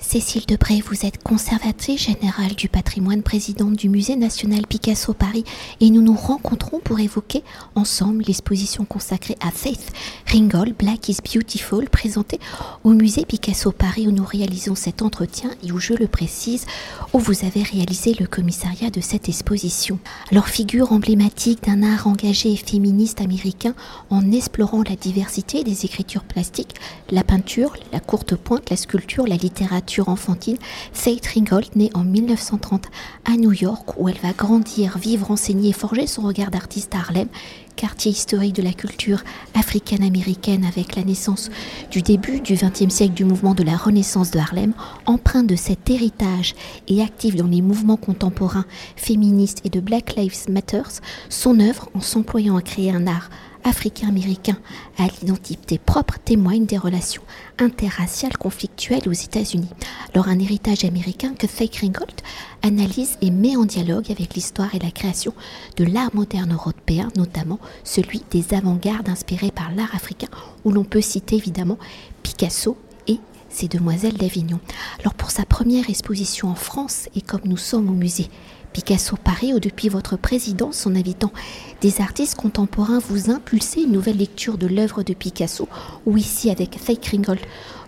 Cécile 0.00 0.46
Debré, 0.46 0.80
vous 0.80 1.04
êtes 1.06 1.22
conservatrice 1.22 2.00
générale 2.00 2.54
du 2.54 2.68
patrimoine, 2.68 3.22
présidente 3.22 3.74
du 3.76 3.88
Musée 3.88 4.16
national 4.16 4.66
Picasso 4.66 5.12
Paris, 5.12 5.44
et 5.80 5.90
nous 5.90 6.00
nous 6.00 6.16
rencontrons 6.16 6.80
pour 6.80 6.98
évoquer 6.98 7.44
ensemble 7.74 8.24
l'exposition 8.26 8.84
consacrée 8.86 9.36
à 9.40 9.50
Faith 9.50 9.92
Ringgold, 10.26 10.74
Black 10.76 11.10
is 11.10 11.18
Beautiful, 11.22 11.88
présentée 11.88 12.40
au 12.82 12.90
Musée 12.90 13.26
Picasso 13.26 13.72
Paris, 13.72 14.08
où 14.08 14.10
nous 14.10 14.24
réalisons 14.24 14.74
cet 14.74 15.02
entretien 15.02 15.50
et 15.62 15.70
où, 15.70 15.78
je 15.78 15.92
le 15.92 16.08
précise, 16.08 16.66
où 17.12 17.18
vous 17.18 17.44
avez 17.44 17.62
réalisé 17.62 18.16
le 18.18 18.26
commissariat 18.26 18.90
de 18.90 19.02
cette 19.02 19.28
exposition. 19.28 19.98
Alors, 20.32 20.48
figure 20.48 20.92
emblématique 20.92 21.64
d'un 21.64 21.82
art 21.82 22.06
engagé 22.06 22.50
et 22.52 22.56
féministe 22.56 23.20
américain 23.20 23.74
en 24.08 24.32
explorant 24.32 24.82
la 24.82 24.96
diversité 24.96 25.62
des 25.62 25.84
écritures 25.84 26.24
plastiques, 26.24 26.74
la 27.10 27.22
peinture, 27.22 27.74
la 27.92 28.00
courte 28.00 28.34
pointe, 28.34 28.70
la 28.70 28.76
sculpture, 28.76 29.26
la 29.26 29.36
littérature, 29.36 29.89
enfantine, 29.98 30.56
Faith 30.92 31.26
Ringgold, 31.34 31.74
née 31.74 31.90
en 31.94 32.04
1930 32.04 32.86
à 33.24 33.36
New 33.36 33.52
York, 33.52 33.94
où 33.98 34.08
elle 34.08 34.18
va 34.22 34.32
grandir, 34.32 34.98
vivre, 34.98 35.30
enseigner 35.30 35.70
et 35.70 35.72
forger 35.72 36.06
son 36.06 36.22
regard 36.22 36.50
d'artiste 36.50 36.94
à 36.94 36.98
Harlem, 36.98 37.28
quartier 37.76 38.10
historique 38.10 38.54
de 38.54 38.62
la 38.62 38.72
culture 38.72 39.22
africaine-américaine 39.54 40.64
avec 40.64 40.96
la 40.96 41.02
naissance 41.02 41.50
du 41.90 42.02
début 42.02 42.40
du 42.40 42.54
XXe 42.54 42.92
siècle 42.92 43.14
du 43.14 43.24
mouvement 43.24 43.54
de 43.54 43.62
la 43.62 43.76
Renaissance 43.76 44.30
de 44.30 44.38
Harlem, 44.38 44.74
empreinte 45.06 45.46
de 45.46 45.56
cet 45.56 45.88
héritage 45.88 46.54
et 46.88 47.02
active 47.02 47.36
dans 47.36 47.46
les 47.46 47.62
mouvements 47.62 47.96
contemporains 47.96 48.66
féministes 48.96 49.62
et 49.64 49.70
de 49.70 49.80
Black 49.80 50.14
Lives 50.16 50.48
Matter, 50.48 50.82
son 51.28 51.58
œuvre, 51.58 51.88
en 51.94 52.00
s'employant 52.00 52.56
à 52.56 52.62
créer 52.62 52.92
un 52.92 53.06
art 53.06 53.30
africain-américain 53.64 54.56
à 54.98 55.06
l'identité 55.06 55.78
propre 55.78 56.18
témoigne 56.24 56.66
des 56.66 56.78
relations 56.78 57.22
interraciales 57.58 58.36
conflictuelles 58.36 59.08
aux 59.08 59.12
États-Unis. 59.12 59.68
Alors 60.14 60.28
un 60.28 60.38
héritage 60.38 60.84
américain 60.84 61.34
que 61.34 61.46
Fake 61.46 61.76
Ringgold 61.76 62.20
analyse 62.62 63.16
et 63.20 63.30
met 63.30 63.56
en 63.56 63.64
dialogue 63.64 64.10
avec 64.10 64.34
l'histoire 64.34 64.74
et 64.74 64.78
la 64.78 64.90
création 64.90 65.34
de 65.76 65.84
l'art 65.84 66.14
moderne 66.14 66.52
européen, 66.52 67.08
notamment 67.16 67.58
celui 67.84 68.22
des 68.30 68.54
avant-gardes 68.54 69.08
inspirés 69.08 69.50
par 69.50 69.72
l'art 69.74 69.94
africain, 69.94 70.28
où 70.64 70.72
l'on 70.72 70.84
peut 70.84 71.00
citer 71.00 71.36
évidemment 71.36 71.78
Picasso 72.22 72.76
et 73.06 73.18
ses 73.48 73.68
demoiselles 73.68 74.16
d'Avignon. 74.16 74.60
Alors 75.00 75.14
pour 75.14 75.30
sa 75.30 75.44
première 75.44 75.88
exposition 75.90 76.48
en 76.48 76.54
France, 76.54 77.08
et 77.14 77.20
comme 77.20 77.42
nous 77.44 77.56
sommes 77.56 77.88
au 77.88 77.94
musée 77.94 78.28
Picasso 78.72 79.16
Paris, 79.16 79.52
où 79.52 79.60
depuis 79.60 79.88
votre 79.88 80.16
présidence, 80.16 80.86
en 80.86 80.94
invitant 80.94 81.32
des 81.80 82.00
artistes 82.00 82.36
contemporains, 82.36 83.00
vous 83.00 83.30
impulsez 83.30 83.82
une 83.82 83.92
nouvelle 83.92 84.18
lecture 84.18 84.58
de 84.58 84.66
l'œuvre 84.66 85.02
de 85.02 85.12
Picasso, 85.12 85.68
ou 86.06 86.16
ici 86.16 86.50
avec 86.50 86.78
Fake 86.78 87.06
Ringgold, 87.06 87.40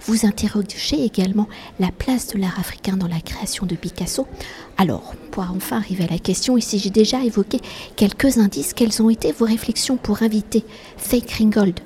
vous 0.05 0.27
interrogez 0.27 1.05
également 1.05 1.48
la 1.78 1.92
place 1.92 2.27
de 2.28 2.39
l'art 2.39 2.58
africain 2.58 2.97
dans 2.97 3.06
la 3.06 3.20
création 3.20 3.66
de 3.66 3.77
Picasso. 3.77 4.27
Alors, 4.77 5.14
pour 5.30 5.44
enfin 5.44 5.77
arriver 5.77 6.05
à 6.05 6.12
la 6.12 6.19
question, 6.19 6.56
ici 6.56 6.78
j'ai 6.78 6.91
déjà 6.91 7.24
évoqué 7.24 7.61
quelques 7.94 8.39
indices, 8.39 8.74
quelles 8.74 9.00
ont 9.02 9.11
été 9.11 9.30
vos 9.33 9.46
réflexions 9.46 9.96
pour 9.96 10.22
inviter 10.22 10.64
Fake 10.96 11.30
Ringgold 11.30 11.80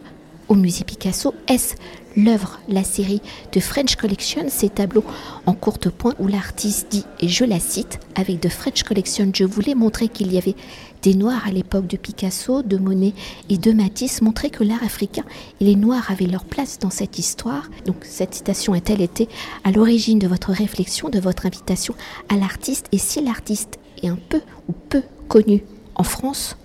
au 0.48 0.54
musée 0.54 0.84
Picasso? 0.84 1.34
Est-ce 1.48 1.74
l'œuvre, 2.16 2.58
la 2.68 2.84
série 2.84 3.20
de 3.52 3.60
French 3.60 3.96
Collection, 3.96 4.46
ces 4.48 4.68
tableaux 4.68 5.04
en 5.46 5.52
courte 5.52 5.90
pointe 5.90 6.16
où 6.18 6.26
l'artiste 6.26 6.88
dit, 6.90 7.04
et 7.20 7.28
je 7.28 7.44
la 7.44 7.60
cite, 7.60 8.00
avec 8.14 8.40
de 8.40 8.48
French 8.48 8.82
Collection, 8.82 9.30
je 9.34 9.44
voulais 9.44 9.74
montrer 9.74 10.08
qu'il 10.08 10.32
y 10.32 10.38
avait 10.38 10.56
des 11.02 11.14
Noirs 11.14 11.46
à 11.46 11.52
l'époque 11.52 11.86
de 11.86 11.96
Picasso, 11.96 12.62
de 12.62 12.78
Monet 12.78 13.12
et 13.48 13.58
de 13.58 13.72
Matisse, 13.72 14.22
montrer 14.22 14.50
que 14.50 14.64
l'art 14.64 14.82
africain 14.82 15.24
et 15.60 15.64
les 15.64 15.76
Noirs 15.76 16.10
avaient 16.10 16.26
leur 16.26 16.44
place 16.44 16.78
dans 16.78 16.90
cette 16.90 17.18
histoire. 17.18 17.68
Donc 17.84 18.04
cette 18.04 18.34
citation 18.34 18.74
est-elle 18.74 19.02
été 19.02 19.28
à 19.64 19.70
l'origine 19.70 20.18
de 20.18 20.26
votre 20.26 20.52
réflexion, 20.52 21.08
de 21.08 21.20
votre 21.20 21.46
invitation 21.46 21.94
à 22.28 22.36
l'artiste? 22.36 22.86
Et 22.92 22.98
si 22.98 23.22
l'artiste 23.22 23.78
est 24.02 24.08
un 24.08 24.18
peu 24.28 24.40
ou 24.68 24.72
peu 24.72 25.02
connu 25.28 25.62
en 25.94 26.02
France, 26.02 26.56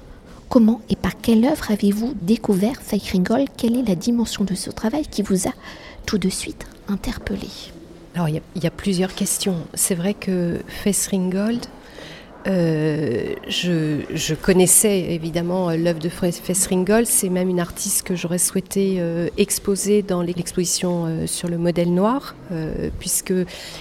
Comment 0.51 0.81
et 0.89 0.97
par 0.97 1.13
quelle 1.15 1.45
œuvre 1.45 1.71
avez-vous 1.71 2.13
découvert 2.21 2.81
Faye 2.81 3.01
Ringgold 3.13 3.47
Quelle 3.55 3.77
est 3.77 3.87
la 3.87 3.95
dimension 3.95 4.43
de 4.43 4.53
ce 4.53 4.69
travail 4.69 5.03
qui 5.09 5.21
vous 5.21 5.47
a 5.47 5.53
tout 6.05 6.17
de 6.17 6.27
suite 6.27 6.67
interpellé? 6.89 7.47
Alors, 8.15 8.27
il 8.27 8.41
y, 8.61 8.67
a 8.67 8.69
plusieurs 8.69 9.15
questions. 9.15 9.55
C'est 9.75 9.95
vrai 9.95 10.13
que 10.13 10.59
Faith 10.67 11.07
Ringgold, 11.09 11.65
euh, 12.47 13.35
je, 13.47 14.33
connaissais 14.33 14.99
évidemment 15.13 15.69
l'œuvre 15.71 15.99
de 15.99 16.09
Faith 16.09 16.67
Ringgold. 16.69 17.05
C'est 17.05 17.29
même 17.29 17.49
une 17.49 17.59
artiste 17.59 18.03
que 18.03 18.15
j'aurais 18.15 18.39
souhaité 18.39 18.95
euh, 18.97 19.27
exposer 19.37 20.01
dans 20.01 20.21
l'exposition 20.21 21.05
euh, 21.05 21.27
sur 21.27 21.47
le 21.49 21.57
modèle 21.57 21.93
noir, 21.93 22.35
puisque 22.99 23.33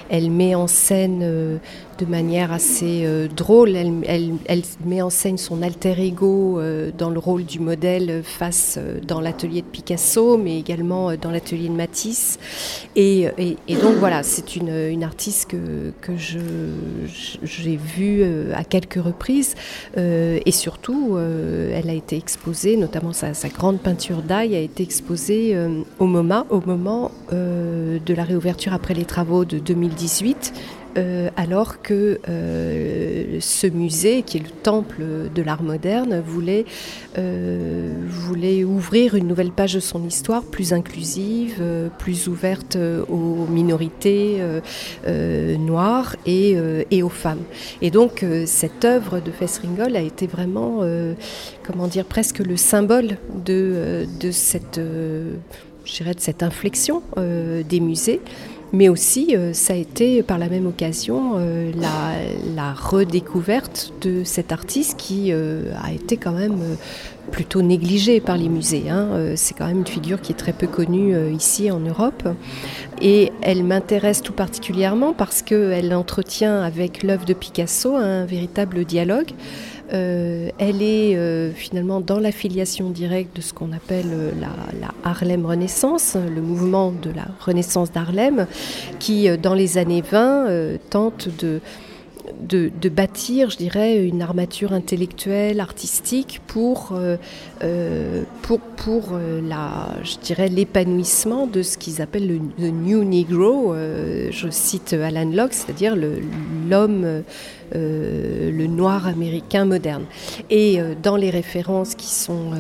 elle 0.09 0.31
met 0.31 0.54
en 0.54 0.66
scène 0.69 1.59
de 1.99 2.06
manière 2.06 2.53
assez 2.53 3.04
drôle. 3.34 3.75
Elle, 3.75 4.62
met 4.84 5.03
en 5.03 5.10
scène 5.10 5.38
son 5.38 5.62
alter 5.62 5.94
ego 5.99 6.60
dans 6.97 7.10
le 7.10 7.19
rôle 7.19 7.44
du 7.44 7.59
modèle 7.59 8.22
face 8.22 8.78
dans 9.06 9.20
l'atelier 9.20 9.62
de 9.62 9.66
Picasso, 9.66 10.38
mais 10.38 10.59
également 10.59 11.16
dans 11.16 11.32
l'atelier 11.32 11.69
de 11.69 11.75
Matisse. 11.75 12.38
Et, 12.94 13.26
donc 13.82 13.97
voilà, 13.97 14.22
c'est 14.22 14.54
une, 14.54 15.03
artiste 15.03 15.50
que, 15.50 15.93
que 16.00 16.12
j'ai 16.16 17.76
vue 17.76 18.25
à 18.55 18.65
quelques 18.65 19.03
reprises. 19.03 19.55
et 19.97 20.53
surtout, 20.53 21.19
elle 21.19 21.88
a 21.88 21.94
été 21.94 22.16
exposée, 22.16 22.77
notamment 22.77 23.12
sa, 23.12 23.49
grande 23.49 23.81
peinture 23.81 24.22
d'ail 24.22 24.55
a 24.55 24.61
été 24.61 24.83
exposée 24.83 25.56
au 25.99 26.06
moment, 26.06 26.47
au 26.50 26.61
moment 26.61 27.11
de 27.33 28.15
la 28.15 28.25
réouverture 28.25 28.72
après 28.72 28.94
les 28.94 29.05
travaux 29.05 29.44
de 29.44 29.59
2018 29.59 30.53
euh, 30.98 31.30
alors 31.36 31.82
que 31.82 32.18
euh, 32.28 33.38
ce 33.40 33.66
musée, 33.66 34.22
qui 34.22 34.38
est 34.38 34.40
le 34.40 34.50
temple 34.50 35.02
de 35.32 35.42
l'art 35.42 35.62
moderne, 35.62 36.20
voulait, 36.24 36.64
euh, 37.16 37.92
voulait 38.08 38.64
ouvrir 38.64 39.14
une 39.14 39.28
nouvelle 39.28 39.52
page 39.52 39.74
de 39.74 39.80
son 39.80 40.04
histoire 40.04 40.42
plus 40.42 40.72
inclusive, 40.72 41.62
plus 41.98 42.28
ouverte 42.28 42.76
aux 43.08 43.46
minorités 43.46 44.38
noires 45.58 46.16
et, 46.26 46.56
et, 46.90 47.02
aux 47.02 47.08
femmes. 47.08 47.42
Et 47.82 47.90
donc 47.90 48.24
cette 48.46 48.84
œuvre 48.84 49.20
de 49.20 49.30
Fessringol 49.30 49.96
a 49.96 50.00
été 50.00 50.26
vraiment, 50.26 50.80
comment 51.62 51.86
dire, 51.86 52.04
presque 52.04 52.38
le 52.38 52.56
symbole 52.56 53.16
de, 53.44 54.06
de 54.20 54.30
cette, 54.30 54.80
je 55.84 56.04
de 56.04 56.14
cette 56.18 56.42
inflexion 56.42 57.02
des 57.16 57.80
musées 57.80 58.20
mais 58.72 58.88
aussi 58.88 59.34
euh, 59.36 59.53
ça 59.53 59.72
a 59.72 59.76
été 59.76 60.22
par 60.22 60.38
la 60.38 60.48
même 60.48 60.66
occasion 60.66 61.34
euh, 61.36 61.72
la, 62.54 62.72
redécouverte 62.72 63.92
de 64.00 64.22
cet 64.25 64.53
artiste 64.53 64.97
qui 64.97 65.32
euh, 65.32 65.72
a 65.82 65.92
été 65.92 66.16
quand 66.16 66.32
même 66.32 66.60
plutôt 67.31 67.62
négligé 67.62 68.20
par 68.20 68.36
les 68.36 68.48
musées. 68.48 68.91
Hein. 68.91 69.34
C'est 69.36 69.56
quand 69.56 69.66
même 69.66 69.78
une 69.78 69.86
figure 69.86 70.20
qui 70.20 70.32
est 70.32 70.36
très 70.36 70.53
peu 70.53 70.66
connue 70.66 71.14
ici 71.32 71.70
en 71.70 71.78
Europe. 71.78 72.28
Et 73.00 73.31
elle 73.42 73.62
m'intéresse 73.62 74.22
tout 74.22 74.32
particulièrement 74.32 75.12
parce 75.12 75.42
qu'elle 75.42 75.94
entretient 75.94 76.60
avec 76.60 77.02
l'œuvre 77.02 77.25
de 77.25 77.34
Picasso 77.34 77.94
un 77.94 78.25
véritable 78.25 78.84
dialogue. 78.84 79.31
Euh, 79.92 80.50
elle 80.58 80.82
est 80.82 81.16
euh, 81.16 81.52
finalement 81.52 82.00
dans 82.00 82.20
l'affiliation 82.20 82.90
directe 82.90 83.36
de 83.36 83.40
ce 83.40 83.52
qu'on 83.52 83.72
appelle 83.72 84.06
euh, 84.12 84.30
la, 84.40 84.88
Harlem 85.02 85.44
Renaissance, 85.46 86.16
le 86.16 86.40
mouvement 86.40 86.92
de 86.92 87.10
la 87.10 87.26
Renaissance 87.40 87.90
d'Harlem, 87.90 88.46
qui 88.98 89.28
dans 89.38 89.54
les 89.54 89.78
années 89.78 90.02
20 90.02 90.78
tente 90.90 91.28
de 91.38 91.60
de, 92.42 92.88
bâtir, 92.88 93.50
je 93.50 93.56
dirais, 93.56 94.06
une 94.06 94.22
armature 94.22 94.72
intellectuelle, 94.72 95.58
artistique 95.58 96.40
pour, 96.46 96.96
pour, 98.42 98.60
pour 98.60 99.18
la, 99.48 99.88
je 100.04 100.16
dirais, 100.18 100.48
l'épanouissement 100.48 101.46
de 101.46 101.62
ce 101.62 101.76
qu'ils 101.76 102.00
appellent 102.00 102.40
le, 102.58 102.68
New 102.70 103.04
Negro. 103.04 103.75
je 103.75 104.48
cite 104.50 104.93
Alan 104.93 105.28
Locke, 105.28 105.54
c'est-à-dire 105.54 105.96
l'homme, 105.96 107.22
le 107.72 108.67
noir 108.67 109.06
américain 109.06 109.64
moderne. 109.64 110.05
Et 110.50 110.78
dans 111.02 111.17
les 111.17 111.31
références 111.31 111.94
qui 111.94 112.08
sont 112.08 112.50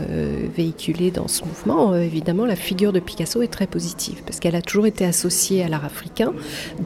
véhiculées 0.56 1.10
dans 1.10 1.28
ce 1.28 1.44
mouvement, 1.44 1.94
évidemment, 1.94 2.46
la 2.46 2.56
figure 2.56 2.92
de 2.92 3.00
Picasso 3.00 3.42
est 3.42 3.48
très 3.48 3.66
positive 3.66 4.22
parce 4.24 4.40
qu'elle 4.40 4.56
a 4.56 4.62
toujours 4.62 4.86
été 4.86 5.04
associée 5.04 5.62
à 5.62 5.68
l'art 5.68 5.84
africain 5.84 6.32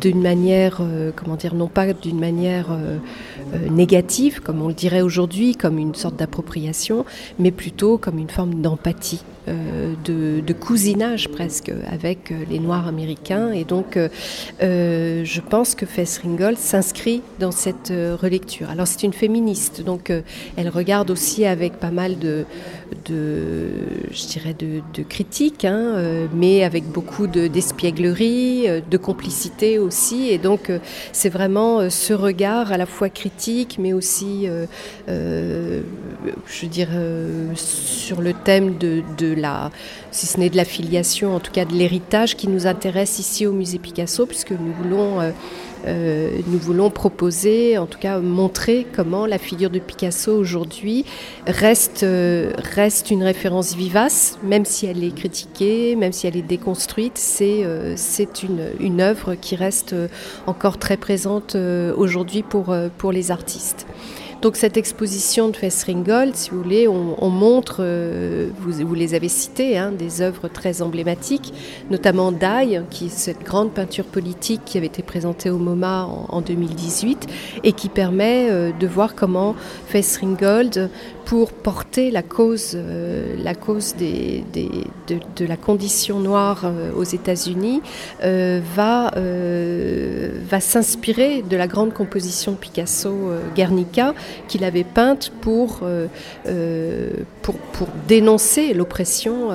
d'une 0.00 0.20
manière, 0.20 0.80
comment 1.16 1.36
dire, 1.36 1.54
non 1.54 1.68
pas 1.68 1.92
d'une 1.92 2.18
manière 2.18 2.70
euh, 2.70 2.98
euh, 3.54 3.68
négative, 3.68 4.40
comme 4.40 4.62
on 4.62 4.68
le 4.68 4.74
dirait 4.74 5.02
aujourd'hui, 5.02 5.54
comme 5.54 5.78
une 5.78 5.94
sorte 5.94 6.16
d'appropriation, 6.16 7.04
mais 7.38 7.50
plutôt 7.50 7.98
comme 7.98 8.18
une 8.18 8.30
forme 8.30 8.60
d'empathie 8.62 9.22
de, 9.46 10.52
cousinage 10.52 11.28
presque 11.28 11.70
avec 11.90 12.32
les 12.48 12.58
Noirs 12.58 12.86
américains. 12.88 13.50
Et 13.50 13.64
donc, 13.64 13.98
je 14.60 15.40
pense 15.50 15.74
que 15.74 15.84
Fess-Ringgold 15.84 16.56
s'inscrit 16.56 17.20
dans 17.40 17.50
cette 17.50 17.92
relecture. 18.14 18.70
Alors, 18.70 18.86
c'est 18.86 19.02
une 19.02 19.12
féministe, 19.12 19.82
donc 19.82 20.12
elle 20.56 20.68
regarde 20.68 21.10
aussi 21.10 21.44
avec 21.44 21.74
pas 21.74 21.90
mal 21.90 22.18
de, 22.18 22.44
de 23.06 23.68
je 24.10 24.26
dirais, 24.26 24.54
de, 24.54 25.02
critiques, 25.02 25.64
hein, 25.64 26.26
mais 26.34 26.64
avec 26.64 26.84
beaucoup 26.84 27.26
d'espièglerie, 27.26 28.66
de, 28.90 28.96
complicité 28.96 29.78
aussi. 29.78 30.28
Et 30.30 30.38
donc, 30.38 30.70
c'est 31.12 31.28
vraiment 31.28 31.90
ce 31.90 32.14
regard 32.14 32.72
à 32.72 32.78
la 32.78 32.86
fois 32.86 33.08
critique, 33.08 33.76
mais 33.78 33.92
aussi, 33.92 34.48
je 35.06 36.66
dirais, 36.66 36.94
sur 37.54 38.20
le 38.20 38.32
thème 38.32 38.78
de, 38.78 39.34
la, 39.34 39.70
si 40.10 40.26
ce 40.26 40.38
n'est 40.38 40.50
de 40.50 40.56
l'affiliation, 40.56 41.34
en 41.34 41.40
tout 41.40 41.52
cas 41.52 41.64
de 41.64 41.74
l'héritage 41.74 42.36
qui 42.36 42.48
nous 42.48 42.66
intéresse 42.66 43.18
ici 43.18 43.46
au 43.46 43.52
musée 43.52 43.78
Picasso, 43.78 44.26
puisque 44.26 44.52
nous 44.52 44.72
voulons, 44.82 45.20
euh, 45.20 45.30
euh, 45.86 46.30
nous 46.46 46.58
voulons 46.58 46.90
proposer, 46.90 47.78
en 47.78 47.86
tout 47.86 47.98
cas 47.98 48.18
montrer 48.18 48.86
comment 48.94 49.26
la 49.26 49.38
figure 49.38 49.70
de 49.70 49.78
Picasso 49.78 50.32
aujourd'hui 50.32 51.04
reste, 51.46 52.02
euh, 52.02 52.52
reste 52.56 53.10
une 53.10 53.22
référence 53.22 53.74
vivace, 53.74 54.38
même 54.42 54.64
si 54.64 54.86
elle 54.86 55.02
est 55.04 55.14
critiquée, 55.14 55.96
même 55.96 56.12
si 56.12 56.26
elle 56.26 56.36
est 56.36 56.42
déconstruite, 56.42 57.18
c'est 57.18 57.64
c'est 57.96 58.42
une, 58.42 58.70
une 58.80 59.00
œuvre 59.00 59.34
qui 59.34 59.56
reste 59.56 59.94
encore 60.46 60.78
très 60.78 60.96
présente 60.96 61.56
aujourd'hui 61.96 62.42
pour 62.42 63.12
les 63.12 63.30
artistes. 63.30 63.86
Donc 64.44 64.56
cette 64.56 64.76
exposition 64.76 65.48
de 65.48 65.56
Fessringold, 65.56 66.36
si 66.36 66.50
vous 66.50 66.62
voulez, 66.62 66.86
on, 66.86 67.30
montre, 67.30 67.76
euh, 67.80 68.50
vous, 68.58 68.94
les 68.94 69.14
avez 69.14 69.30
citées, 69.30 69.78
hein, 69.78 69.90
des 69.90 70.20
œuvres 70.20 70.48
très 70.48 70.82
emblématiques, 70.82 71.54
notamment 71.90 72.30
Dai, 72.30 72.82
qui 72.90 73.06
est 73.06 73.08
cette 73.08 73.42
grande 73.42 73.72
peinture 73.72 74.04
politique 74.04 74.60
qui 74.66 74.76
avait 74.76 74.88
été 74.88 75.02
présentée 75.02 75.48
au 75.48 75.56
MoMA 75.56 76.04
en, 76.28 76.42
2018 76.42 77.26
et 77.62 77.72
qui 77.72 77.88
permet 77.88 78.50
euh, 78.50 78.70
de 78.78 78.86
voir 78.86 79.14
comment 79.14 79.56
Fessringold 79.86 80.90
pour 81.24 81.50
porter 81.50 82.10
la 82.10 82.22
cause, 82.22 82.72
euh, 82.74 83.36
la 83.42 83.54
cause 83.54 83.94
de, 83.96 85.46
la 85.46 85.56
condition 85.56 86.20
noire 86.20 86.70
aux 86.94 87.02
États-Unis, 87.02 87.80
va, 88.20 89.10
va 89.14 90.60
s'inspirer 90.60 91.40
de 91.40 91.56
la 91.56 91.66
grande 91.66 91.94
composition 91.94 92.52
Picasso 92.52 93.30
Guernica 93.54 94.12
qu'il 94.48 94.64
avait 94.64 94.84
peinte 94.84 95.32
pour, 95.40 95.82
pour, 97.42 97.54
pour, 97.54 97.88
dénoncer 98.08 98.74
l'oppression 98.74 99.50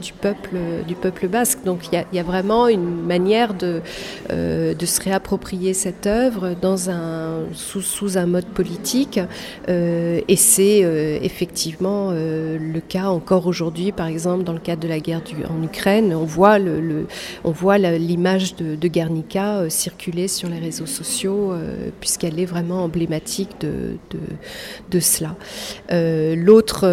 du, 0.00 0.12
peuple, 0.12 0.56
du 0.86 0.94
peuple 0.94 1.28
basque. 1.28 1.60
Donc 1.64 1.88
il 1.92 2.04
y, 2.12 2.16
y, 2.16 2.20
a 2.20 2.22
vraiment 2.22 2.68
une 2.68 3.02
manière 3.04 3.54
de, 3.54 3.80
de 4.30 4.86
se 4.86 5.00
réapproprier 5.00 5.74
cette 5.74 6.06
œuvre 6.06 6.54
dans 6.60 6.90
un, 6.90 7.44
sous, 7.54 8.18
un 8.18 8.26
mode 8.26 8.46
politique 8.46 9.20
et 9.68 10.36
c'est 10.36 10.80
effectivement 11.22 11.78
euh, 12.12 12.58
le 12.58 12.80
cas 12.80 13.08
encore 13.08 13.46
aujourd'hui, 13.46 13.92
par 13.92 14.06
exemple 14.06 14.44
dans 14.44 14.52
le 14.52 14.58
cadre 14.58 14.82
de 14.82 14.88
la 14.88 15.00
guerre 15.00 15.22
en 15.48 15.62
Ukraine, 15.62 16.14
on 16.14 16.24
voit 16.24 16.58
le, 16.58 17.06
on 17.44 17.50
voit 17.50 17.78
l'image 17.78 18.56
de, 18.56 18.88
Guernica 18.88 19.58
euh, 19.58 19.68
circuler 19.68 20.28
sur 20.28 20.48
les 20.48 20.58
réseaux 20.58 20.86
sociaux 20.86 21.52
euh, 21.52 21.90
puisqu'elle 22.00 22.40
est 22.40 22.46
vraiment 22.46 22.84
emblématique 22.84 23.50
de, 23.60 23.96
cela. 25.00 25.36
l'autre 25.90 26.86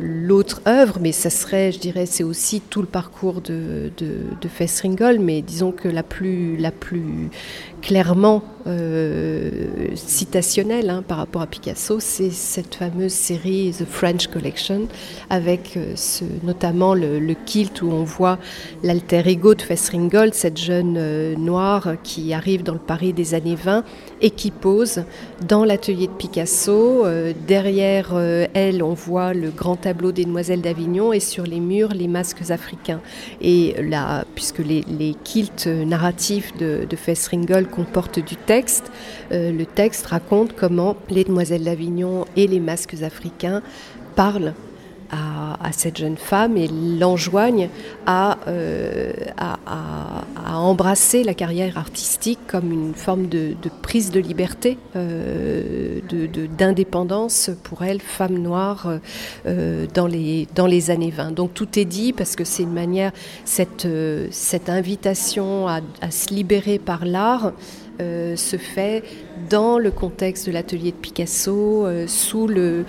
l'autre 0.00 0.60
œuvre, 0.66 0.98
mais 1.00 1.12
ça 1.12 1.30
serait, 1.30 1.72
je 1.72 1.78
dirais, 1.78 2.06
c'est 2.06 2.24
aussi 2.24 2.60
tout 2.60 2.80
le 2.80 2.86
parcours 2.86 3.40
de, 3.40 3.90
de, 3.96 4.08
de 4.40 4.48
Fessringol, 4.48 5.18
mais 5.18 5.42
disons 5.42 5.72
que 5.72 5.88
la 5.88 6.02
plus 6.02 6.56
la 6.56 6.70
plus 6.70 7.30
clairement 7.82 8.42
euh, 8.66 9.50
citationnel 9.94 10.90
hein, 10.90 11.02
par 11.06 11.18
rapport 11.18 11.40
à 11.42 11.46
Picasso, 11.46 12.00
c'est 12.00 12.30
cette 12.30 12.74
fameuse 12.74 13.12
série 13.12 13.72
The 13.72 13.84
French 13.84 14.26
Collection, 14.26 14.88
avec 15.30 15.76
euh, 15.76 15.94
notamment 16.42 16.94
le, 16.94 17.34
kilt 17.46 17.80
où 17.82 17.90
on 17.90 18.04
voit 18.04 18.38
l'alter 18.82 19.22
ego 19.26 19.54
de 19.54 19.62
Fessringold, 19.62 20.34
cette 20.34 20.58
jeune 20.58 20.96
euh, 20.98 21.34
noire 21.36 21.94
qui 22.02 22.34
arrive 22.34 22.62
dans 22.62 22.74
le 22.74 22.78
Paris 22.78 23.12
des 23.12 23.34
années 23.34 23.54
20 23.54 23.84
et 24.20 24.30
qui 24.30 24.50
pose 24.50 25.04
dans 25.46 25.64
l'atelier 25.64 26.08
de 26.08 26.12
Picasso. 26.12 26.67
Derrière 27.46 28.16
elle, 28.54 28.82
on 28.82 28.94
voit 28.94 29.34
le 29.34 29.50
grand 29.50 29.76
tableau 29.76 30.12
des 30.12 30.24
Demoiselles 30.24 30.60
d'Avignon 30.60 31.12
et 31.12 31.20
sur 31.20 31.44
les 31.44 31.60
murs, 31.60 31.94
les 31.94 32.08
masques 32.08 32.50
africains. 32.50 33.00
Et 33.40 33.74
là, 33.82 34.24
puisque 34.34 34.58
les, 34.58 34.82
les 34.82 35.14
kilts 35.24 35.66
narratifs 35.66 36.56
de, 36.56 36.86
de 36.88 36.96
Fessringold 36.96 37.70
comporte 37.70 38.18
du 38.18 38.36
texte. 38.36 38.90
Euh, 39.32 39.52
le 39.52 39.66
texte 39.66 40.06
raconte 40.06 40.54
comment 40.54 40.96
les 41.10 41.24
demoiselles 41.24 41.64
d'Avignon 41.64 42.24
et 42.36 42.46
les 42.46 42.60
masques 42.60 43.02
africains 43.02 43.62
parlent 44.16 44.54
à, 45.10 45.72
cette 45.72 45.96
jeune 45.96 46.18
femme 46.18 46.58
et 46.58 46.68
euh, 46.68 49.12
à, 49.38 49.56
embrasser 50.68 51.24
la 51.24 51.34
carrière 51.34 51.78
artistique 51.78 52.38
comme 52.46 52.72
une 52.72 52.94
forme 52.94 53.28
de, 53.28 53.54
prise 53.82 54.10
de 54.10 54.20
liberté, 54.20 54.78
euh, 54.96 56.00
d'indépendance 56.58 57.50
pour 57.62 57.82
elle, 57.84 58.00
femme 58.00 58.38
noire, 58.38 58.98
dans, 59.44 60.06
les, 60.06 60.46
dans 60.54 60.66
les 60.66 60.90
années 60.90 61.10
20. 61.10 61.32
Donc 61.32 61.54
tout 61.54 61.78
est 61.78 61.84
dit 61.84 62.12
parce 62.12 62.36
que 62.36 62.44
c'est 62.44 62.62
une 62.62 62.72
manière, 62.72 63.12
cette, 63.44 63.88
cette 64.30 64.68
invitation 64.68 65.66
à 65.68 65.80
se 66.10 66.32
libérer 66.34 66.78
par 66.78 67.04
l'art, 67.04 67.52
euh, 68.00 68.36
se 68.36 68.56
fait 68.56 69.02
dans 69.50 69.78
le 69.78 69.90
contexte 69.90 70.46
de 70.46 70.52
l'atelier 70.52 70.92
de 70.92 70.96
Picasso, 70.96 71.84
euh, 71.84 72.06
sous 72.06 72.46
le, 72.46 72.84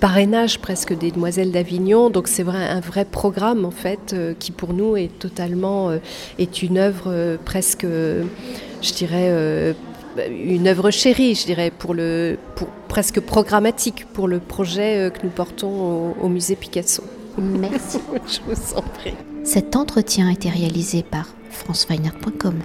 parrainage 0.00 0.60
presque 0.60 0.96
des 0.96 1.10
Demoiselles 1.10 1.50
d'Avignon. 1.50 2.10
Donc 2.10 2.28
c'est 2.28 2.42
vrai, 2.42 2.68
un 2.68 2.80
vrai 2.80 3.04
programme 3.04 3.64
en 3.64 3.70
fait 3.70 4.12
euh, 4.12 4.34
qui 4.38 4.52
pour 4.52 4.72
nous 4.72 4.96
est 4.96 5.18
totalement 5.18 5.90
est 6.38 6.62
une 6.62 6.78
œuvre 6.78 7.38
presque, 7.44 7.84
je 7.84 8.92
dirais 8.92 9.74
une 10.30 10.68
œuvre 10.68 10.90
chérie, 10.90 11.34
je 11.34 11.46
dirais, 11.46 11.72
pour 11.76 11.94
le, 11.94 12.36
pour, 12.54 12.68
presque 12.88 13.20
programmatique 13.20 14.06
pour 14.12 14.28
le 14.28 14.38
projet 14.38 15.10
que 15.12 15.24
nous 15.24 15.30
portons 15.30 15.70
au, 15.70 16.16
au 16.22 16.28
musée 16.28 16.56
Picasso. 16.56 17.02
Merci. 17.38 17.98
je 18.26 18.38
vous 18.46 18.74
en 18.74 18.82
prie. 18.82 19.14
Cet 19.44 19.74
entretien 19.74 20.28
a 20.28 20.32
été 20.32 20.48
réalisé 20.48 21.02
par 21.02 21.34
franceweiner.com. 21.50 22.60